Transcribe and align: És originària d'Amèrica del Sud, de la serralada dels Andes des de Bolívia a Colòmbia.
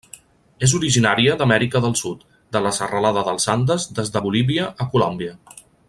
És 0.67 0.71
originària 0.77 1.35
d'Amèrica 1.41 1.81
del 1.83 1.93
Sud, 2.01 2.23
de 2.57 2.63
la 2.69 2.73
serralada 2.79 3.25
dels 3.29 3.47
Andes 3.57 3.87
des 4.01 4.11
de 4.17 4.25
Bolívia 4.29 4.67
a 4.85 4.89
Colòmbia. 4.97 5.37